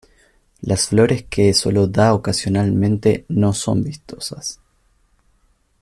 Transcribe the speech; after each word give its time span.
Las 0.61 0.87
flores 0.87 1.21
que 1.29 1.53
solo 1.53 1.85
da 1.85 2.15
ocasionalmente 2.15 3.23
no 3.29 3.53
son 3.53 3.83
vistosas. 3.83 4.59